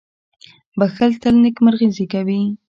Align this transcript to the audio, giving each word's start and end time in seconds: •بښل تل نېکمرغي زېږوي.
•بښل 0.77 1.11
تل 1.21 1.35
نېکمرغي 1.43 1.87
زېږوي. 1.95 2.41